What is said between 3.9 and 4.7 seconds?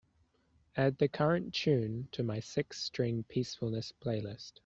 playlist